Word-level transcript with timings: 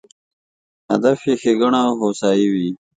هدف 0.91 1.19
یې 1.27 1.33
ښېګڼه 1.41 1.79
او 1.87 1.93
هوسایي 2.01 2.47
وي. 2.53 2.69